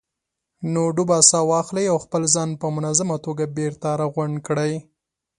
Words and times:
نو 0.71 0.83
ډوبه 0.95 1.17
ساه 1.29 1.47
واخلئ 1.51 1.85
او 1.91 1.97
خپل 2.05 2.21
ځان 2.33 2.49
په 2.61 2.67
منظمه 2.75 3.15
توګه 3.25 3.53
بېرته 3.57 3.87
راغونډ 4.01 4.35
کړئ. 4.47 4.73